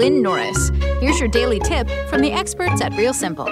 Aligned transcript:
Lynn 0.00 0.22
Norris. 0.22 0.70
Here's 1.02 1.20
your 1.20 1.28
daily 1.28 1.60
tip 1.60 1.86
from 2.08 2.22
the 2.22 2.32
experts 2.32 2.80
at 2.80 2.94
Real 2.94 3.12
Simple. 3.12 3.50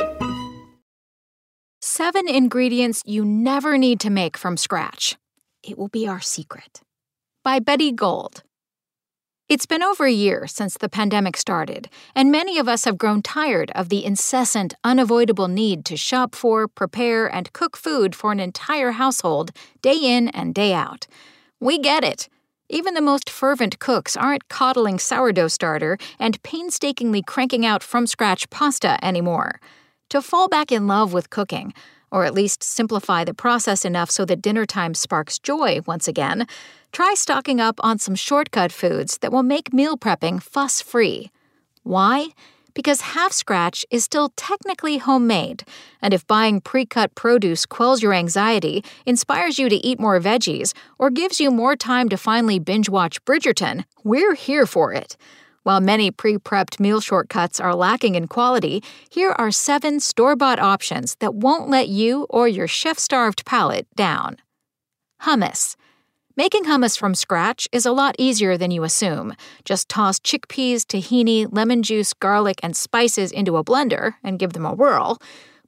Seven 1.82 2.26
ingredients 2.26 3.02
you 3.04 3.22
never 3.22 3.76
need 3.76 4.00
to 4.00 4.08
make 4.08 4.38
from 4.38 4.56
scratch. 4.56 5.18
It 5.62 5.76
will 5.76 5.88
be 5.88 6.08
our 6.08 6.20
secret. 6.22 6.80
By 7.44 7.58
Betty 7.58 7.92
Gold. 7.92 8.44
It's 9.50 9.66
been 9.66 9.82
over 9.82 10.06
a 10.06 10.10
year 10.10 10.46
since 10.46 10.78
the 10.78 10.88
pandemic 10.88 11.36
started, 11.36 11.90
and 12.14 12.32
many 12.32 12.56
of 12.56 12.66
us 12.66 12.86
have 12.86 12.96
grown 12.96 13.20
tired 13.20 13.70
of 13.74 13.90
the 13.90 14.02
incessant, 14.02 14.72
unavoidable 14.82 15.48
need 15.48 15.84
to 15.84 15.98
shop 15.98 16.34
for, 16.34 16.66
prepare, 16.66 17.26
and 17.26 17.52
cook 17.52 17.76
food 17.76 18.16
for 18.16 18.32
an 18.32 18.40
entire 18.40 18.92
household 18.92 19.50
day 19.82 19.98
in 19.98 20.28
and 20.28 20.54
day 20.54 20.72
out. 20.72 21.06
We 21.60 21.78
get 21.78 22.04
it. 22.04 22.30
Even 22.70 22.92
the 22.92 23.00
most 23.00 23.30
fervent 23.30 23.78
cooks 23.78 24.14
aren't 24.14 24.48
coddling 24.48 24.98
sourdough 24.98 25.48
starter 25.48 25.96
and 26.18 26.42
painstakingly 26.42 27.22
cranking 27.22 27.64
out 27.64 27.82
from 27.82 28.06
scratch 28.06 28.50
pasta 28.50 29.02
anymore. 29.02 29.58
To 30.10 30.20
fall 30.20 30.48
back 30.48 30.70
in 30.70 30.86
love 30.86 31.14
with 31.14 31.30
cooking, 31.30 31.72
or 32.10 32.24
at 32.24 32.34
least 32.34 32.62
simplify 32.62 33.24
the 33.24 33.32
process 33.32 33.86
enough 33.86 34.10
so 34.10 34.26
that 34.26 34.42
dinner 34.42 34.66
time 34.66 34.92
sparks 34.92 35.38
joy 35.38 35.80
once 35.86 36.06
again, 36.06 36.46
try 36.92 37.14
stocking 37.14 37.58
up 37.58 37.80
on 37.82 37.98
some 37.98 38.14
shortcut 38.14 38.70
foods 38.70 39.18
that 39.18 39.32
will 39.32 39.42
make 39.42 39.72
meal 39.72 39.96
prepping 39.96 40.42
fuss 40.42 40.82
free. 40.82 41.30
Why? 41.84 42.28
Because 42.78 43.00
half 43.00 43.32
scratch 43.32 43.84
is 43.90 44.04
still 44.04 44.28
technically 44.36 44.98
homemade, 44.98 45.64
and 46.00 46.14
if 46.14 46.24
buying 46.28 46.60
pre 46.60 46.86
cut 46.86 47.12
produce 47.16 47.66
quells 47.66 48.04
your 48.04 48.14
anxiety, 48.14 48.84
inspires 49.04 49.58
you 49.58 49.68
to 49.68 49.84
eat 49.84 49.98
more 49.98 50.20
veggies, 50.20 50.72
or 50.96 51.10
gives 51.10 51.40
you 51.40 51.50
more 51.50 51.74
time 51.74 52.08
to 52.08 52.16
finally 52.16 52.60
binge 52.60 52.88
watch 52.88 53.20
Bridgerton, 53.24 53.84
we're 54.04 54.36
here 54.36 54.64
for 54.64 54.92
it. 54.92 55.16
While 55.64 55.80
many 55.80 56.12
pre 56.12 56.36
prepped 56.38 56.78
meal 56.78 57.00
shortcuts 57.00 57.58
are 57.58 57.74
lacking 57.74 58.14
in 58.14 58.28
quality, 58.28 58.80
here 59.10 59.32
are 59.32 59.50
seven 59.50 59.98
store 59.98 60.36
bought 60.36 60.60
options 60.60 61.16
that 61.16 61.34
won't 61.34 61.68
let 61.68 61.88
you 61.88 62.28
or 62.30 62.46
your 62.46 62.68
chef 62.68 62.96
starved 62.96 63.44
palate 63.44 63.88
down. 63.96 64.36
Hummus. 65.22 65.74
Making 66.38 66.66
hummus 66.66 66.96
from 66.96 67.16
scratch 67.16 67.66
is 67.72 67.84
a 67.84 67.90
lot 67.90 68.14
easier 68.16 68.56
than 68.56 68.70
you 68.70 68.84
assume. 68.84 69.34
Just 69.64 69.88
toss 69.88 70.20
chickpeas, 70.20 70.82
tahini, 70.82 71.48
lemon 71.50 71.82
juice, 71.82 72.12
garlic, 72.14 72.60
and 72.62 72.76
spices 72.76 73.32
into 73.32 73.56
a 73.56 73.64
blender 73.64 74.14
and 74.22 74.38
give 74.38 74.52
them 74.52 74.64
a 74.64 74.72
whirl. 74.72 75.18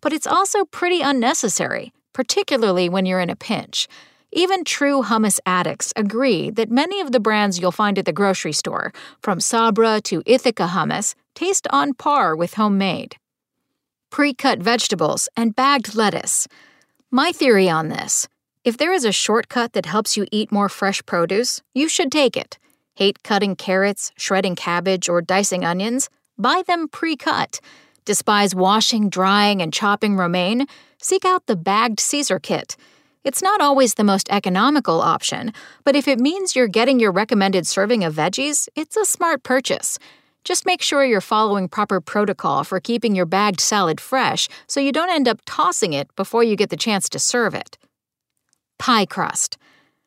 But 0.01 0.13
it's 0.13 0.29
also 0.29 0.65
pretty 0.67 1.01
unnecessary, 1.01 1.93
particularly 2.13 2.89
when 2.89 3.05
you're 3.05 3.19
in 3.19 3.31
a 3.31 3.35
pinch. 3.35 3.89
Even 4.31 4.63
true 4.63 5.03
hummus 5.03 5.41
addicts 5.45 5.93
agree 5.97 6.51
that 6.51 6.71
many 6.71 7.01
of 7.01 7.11
the 7.11 7.19
brands 7.19 7.59
you'll 7.59 7.73
find 7.73 7.99
at 7.99 8.05
the 8.05 8.13
grocery 8.13 8.53
store, 8.53 8.93
from 9.23 9.41
Sabra 9.41 10.01
to 10.03 10.23
Ithaca 10.25 10.69
hummus, 10.69 11.17
taste 11.35 11.67
on 11.71 11.95
par 11.95 12.37
with 12.37 12.55
homemade. 12.55 13.17
Pre 14.09 14.33
cut 14.35 14.61
vegetables 14.61 15.29
and 15.37 15.57
bagged 15.57 15.97
lettuce. 15.97 16.47
My 17.11 17.33
theory 17.33 17.69
on 17.69 17.89
this 17.89 18.29
if 18.63 18.77
there 18.77 18.93
is 18.93 19.07
a 19.07 19.13
shortcut 19.13 19.73
that 19.73 19.87
helps 19.87 20.19
you 20.19 20.27
eat 20.31 20.53
more 20.53 20.69
fresh 20.69 21.05
produce, 21.07 21.63
you 21.73 21.89
should 21.89 22.13
take 22.13 22.37
it. 22.37 22.59
Hate 22.95 23.23
cutting 23.23 23.57
carrots, 23.57 24.13
shredding 24.19 24.55
cabbage, 24.55 25.09
or 25.09 25.23
dicing 25.23 25.65
onions? 25.65 26.11
Buy 26.37 26.63
them 26.67 26.87
pre 26.87 27.17
cut. 27.17 27.61
Despise 28.05 28.55
washing, 28.55 29.09
drying, 29.09 29.63
and 29.63 29.73
chopping 29.73 30.15
romaine? 30.15 30.67
Seek 30.99 31.25
out 31.25 31.47
the 31.47 31.57
bagged 31.57 32.01
Caesar 32.01 32.39
kit. 32.39 32.77
It's 33.25 33.43
not 33.43 33.63
always 33.63 33.95
the 33.95 34.05
most 34.05 34.29
economical 34.31 35.01
option, 35.01 35.55
but 35.85 35.97
if 35.97 36.07
it 36.07 36.19
means 36.19 36.55
you're 36.55 36.69
getting 36.69 37.01
your 37.01 37.13
recommended 37.13 37.67
serving 37.67 38.05
of 38.05 38.15
veggies, 38.15 38.69
it's 38.77 38.97
a 38.97 39.07
smart 39.07 39.43
purchase. 39.43 39.99
Just 40.45 40.67
make 40.67 40.83
sure 40.83 41.05
you're 41.05 41.23
following 41.23 41.69
proper 41.69 42.01
protocol 42.01 42.65
for 42.65 42.79
keeping 42.79 43.15
your 43.15 43.27
bagged 43.27 43.61
salad 43.61 44.01
fresh 44.01 44.49
so 44.67 44.81
you 44.81 44.93
don't 44.93 45.11
end 45.11 45.29
up 45.29 45.41
tossing 45.47 45.95
it 45.95 46.15
before 46.15 46.45
you 46.45 46.57
get 46.57 46.69
the 46.69 46.77
chance 46.77 47.09
to 47.11 47.19
serve 47.19 47.55
it 47.55 47.79
pie 48.81 49.05
crust. 49.05 49.59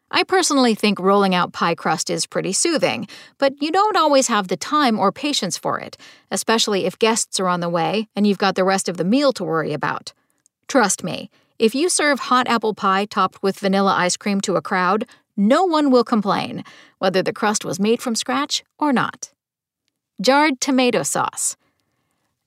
I 0.10 0.24
personally 0.24 0.74
think 0.74 1.00
rolling 1.00 1.36
out 1.36 1.54
pie 1.54 1.76
crust 1.76 2.10
is 2.10 2.26
pretty 2.26 2.54
soothing, 2.54 3.08
but 3.38 3.54
you 3.62 3.72
don't 3.72 3.96
always 3.96 4.28
have 4.28 4.48
the 4.48 4.58
time 4.58 5.00
or 5.00 5.12
patience 5.12 5.58
for 5.58 5.80
it, 5.80 5.96
especially 6.32 6.86
if 6.86 6.98
guests 6.98 7.40
are 7.40 7.48
on 7.48 7.60
the 7.60 7.70
way 7.70 8.08
and 8.16 8.26
you've 8.26 8.40
got 8.40 8.56
the 8.56 8.64
rest 8.64 8.90
of 8.90 8.98
the 8.98 9.04
meal 9.04 9.32
to 9.34 9.44
worry 9.44 9.74
about. 9.74 10.12
Trust 10.68 11.04
me, 11.04 11.30
if 11.60 11.76
you 11.76 11.88
serve 11.88 12.20
hot 12.20 12.48
apple 12.48 12.74
pie 12.74 13.06
topped 13.06 13.44
with 13.44 13.60
vanilla 13.60 13.94
ice 13.94 14.18
cream 14.18 14.42
to 14.42 14.56
a 14.56 14.62
crowd, 14.62 15.06
no 15.38 15.64
one 15.64 15.92
will 15.92 16.04
complain, 16.04 16.64
whether 16.98 17.22
the 17.22 17.34
crust 17.34 17.64
was 17.64 17.80
made 17.80 18.02
from 18.02 18.16
scratch 18.16 18.64
or 18.80 18.92
not. 18.92 19.32
Jarred 20.20 20.60
tomato 20.60 21.04
sauce. 21.04 21.58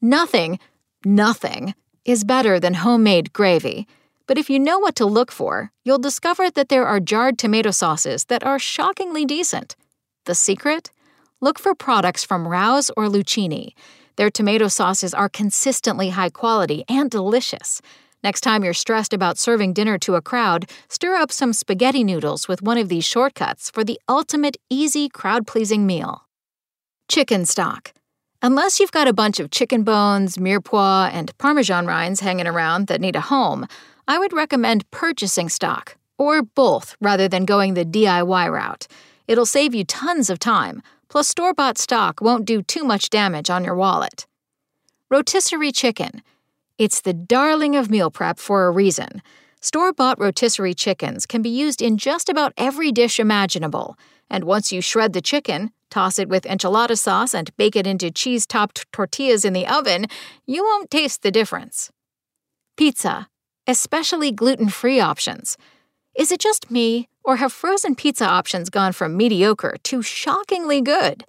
Nothing, 0.02 0.58
nothing, 1.04 1.74
is 2.04 2.24
better 2.24 2.58
than 2.58 2.74
homemade 2.74 3.32
gravy. 3.32 3.86
But 4.26 4.38
if 4.38 4.50
you 4.50 4.58
know 4.58 4.78
what 4.78 4.96
to 4.96 5.06
look 5.06 5.30
for, 5.30 5.70
you'll 5.84 5.98
discover 5.98 6.50
that 6.50 6.68
there 6.68 6.86
are 6.86 7.00
jarred 7.00 7.38
tomato 7.38 7.70
sauces 7.70 8.24
that 8.24 8.44
are 8.44 8.58
shockingly 8.58 9.24
decent. 9.24 9.76
The 10.24 10.34
secret? 10.34 10.90
Look 11.40 11.58
for 11.58 11.74
products 11.74 12.24
from 12.24 12.48
Rao's 12.48 12.90
or 12.96 13.04
Lucini. 13.04 13.74
Their 14.16 14.30
tomato 14.30 14.68
sauces 14.68 15.14
are 15.14 15.28
consistently 15.28 16.10
high 16.10 16.30
quality 16.30 16.84
and 16.88 17.10
delicious. 17.10 17.80
Next 18.24 18.40
time 18.40 18.64
you're 18.64 18.74
stressed 18.74 19.12
about 19.12 19.38
serving 19.38 19.74
dinner 19.74 19.98
to 19.98 20.16
a 20.16 20.22
crowd, 20.22 20.68
stir 20.88 21.14
up 21.14 21.30
some 21.30 21.52
spaghetti 21.52 22.02
noodles 22.02 22.48
with 22.48 22.62
one 22.62 22.78
of 22.78 22.88
these 22.88 23.04
shortcuts 23.04 23.70
for 23.70 23.84
the 23.84 24.00
ultimate 24.08 24.56
easy 24.68 25.08
crowd 25.08 25.46
pleasing 25.46 25.86
meal. 25.86 26.22
Chicken 27.08 27.44
stock. 27.44 27.92
Unless 28.42 28.80
you've 28.80 28.90
got 28.90 29.06
a 29.06 29.12
bunch 29.12 29.38
of 29.38 29.50
chicken 29.50 29.84
bones, 29.84 30.38
mirepoix, 30.38 31.10
and 31.12 31.36
parmesan 31.38 31.86
rinds 31.86 32.20
hanging 32.20 32.46
around 32.46 32.86
that 32.88 33.00
need 33.00 33.16
a 33.16 33.20
home, 33.20 33.66
I 34.08 34.18
would 34.18 34.32
recommend 34.32 34.88
purchasing 34.92 35.48
stock, 35.48 35.96
or 36.16 36.42
both 36.42 36.96
rather 37.00 37.26
than 37.26 37.44
going 37.44 37.74
the 37.74 37.84
DIY 37.84 38.50
route. 38.52 38.86
It'll 39.26 39.46
save 39.46 39.74
you 39.74 39.84
tons 39.84 40.30
of 40.30 40.38
time, 40.38 40.80
plus, 41.08 41.28
store 41.28 41.52
bought 41.52 41.76
stock 41.76 42.20
won't 42.20 42.44
do 42.44 42.62
too 42.62 42.84
much 42.84 43.10
damage 43.10 43.50
on 43.50 43.64
your 43.64 43.74
wallet. 43.74 44.26
Rotisserie 45.10 45.72
chicken. 45.72 46.22
It's 46.78 47.00
the 47.00 47.12
darling 47.12 47.74
of 47.74 47.90
meal 47.90 48.10
prep 48.10 48.38
for 48.38 48.66
a 48.66 48.70
reason. 48.70 49.22
Store 49.60 49.92
bought 49.92 50.20
rotisserie 50.20 50.74
chickens 50.74 51.26
can 51.26 51.42
be 51.42 51.48
used 51.48 51.82
in 51.82 51.96
just 51.96 52.28
about 52.28 52.52
every 52.56 52.92
dish 52.92 53.18
imaginable, 53.18 53.96
and 54.30 54.44
once 54.44 54.70
you 54.70 54.80
shred 54.80 55.12
the 55.14 55.20
chicken, 55.20 55.72
toss 55.90 56.18
it 56.18 56.28
with 56.28 56.44
enchilada 56.44 56.96
sauce, 56.96 57.34
and 57.34 57.56
bake 57.56 57.74
it 57.74 57.86
into 57.86 58.12
cheese 58.12 58.46
topped 58.46 58.86
tortillas 58.92 59.44
in 59.44 59.52
the 59.52 59.66
oven, 59.66 60.06
you 60.46 60.62
won't 60.62 60.90
taste 60.90 61.22
the 61.22 61.32
difference. 61.32 61.90
Pizza 62.76 63.28
especially 63.66 64.32
gluten 64.32 64.68
free 64.68 65.00
options. 65.00 65.56
Is 66.16 66.32
it 66.32 66.40
just 66.40 66.70
me, 66.70 67.08
or 67.24 67.36
have 67.36 67.52
frozen 67.52 67.94
pizza 67.94 68.24
options 68.24 68.70
gone 68.70 68.92
from 68.92 69.16
mediocre 69.16 69.76
to 69.82 70.02
shockingly 70.02 70.80
good? 70.80 71.24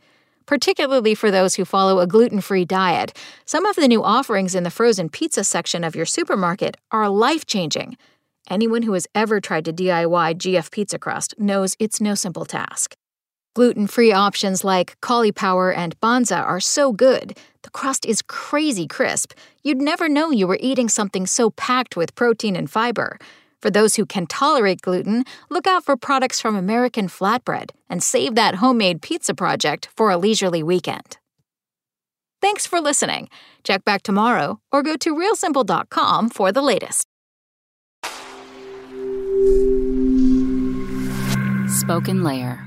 Particularly 0.45 1.13
for 1.13 1.29
those 1.29 1.55
who 1.55 1.65
follow 1.65 1.99
a 1.99 2.07
gluten 2.07 2.39
free 2.39 2.63
diet, 2.63 3.11
some 3.45 3.65
of 3.65 3.75
the 3.75 3.87
new 3.87 4.01
offerings 4.03 4.55
in 4.55 4.63
the 4.63 4.69
frozen 4.69 5.09
pizza 5.09 5.43
section 5.43 5.83
of 5.83 5.95
your 5.95 6.05
supermarket 6.05 6.77
are 6.91 7.09
life 7.09 7.45
changing. 7.45 7.97
Anyone 8.49 8.83
who 8.83 8.93
has 8.93 9.07
ever 9.13 9.41
tried 9.41 9.65
to 9.65 9.73
DIY 9.73 10.35
GF 10.35 10.71
pizza 10.71 10.97
crust 10.97 11.35
knows 11.37 11.75
it's 11.79 11.99
no 11.99 12.15
simple 12.15 12.45
task. 12.45 12.95
Gluten 13.57 13.87
free 13.87 14.11
options 14.11 14.63
like 14.63 14.95
Caulipower 15.01 15.75
and 15.75 15.99
Banza 15.99 16.45
are 16.45 16.59
so 16.59 16.93
good. 16.93 17.35
The 17.63 17.71
crust 17.71 18.05
is 18.05 18.21
crazy 18.21 18.85
crisp. 18.85 19.33
You'd 19.63 19.81
never 19.81 20.07
know 20.07 20.29
you 20.29 20.45
were 20.45 20.59
eating 20.61 20.87
something 20.87 21.25
so 21.25 21.49
packed 21.49 21.97
with 21.97 22.13
protein 22.13 22.55
and 22.55 22.69
fiber. 22.69 23.17
For 23.59 23.71
those 23.71 23.95
who 23.95 24.05
can 24.05 24.27
tolerate 24.27 24.83
gluten, 24.83 25.23
look 25.49 25.65
out 25.65 25.83
for 25.83 25.97
products 25.97 26.39
from 26.39 26.55
American 26.55 27.07
Flatbread 27.07 27.71
and 27.89 28.03
save 28.03 28.35
that 28.35 28.57
homemade 28.57 29.01
pizza 29.01 29.33
project 29.33 29.89
for 29.97 30.11
a 30.11 30.17
leisurely 30.17 30.61
weekend. 30.61 31.17
Thanks 32.39 32.67
for 32.67 32.79
listening. 32.79 33.27
Check 33.63 33.83
back 33.83 34.03
tomorrow 34.03 34.59
or 34.71 34.83
go 34.83 34.95
to 34.97 35.15
realsimple.com 35.15 36.29
for 36.29 36.51
the 36.51 36.61
latest. 36.61 37.07
Spoken 41.79 42.23
Layer 42.23 42.66